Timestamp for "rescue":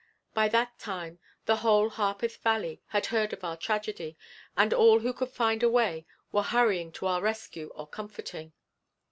7.21-7.67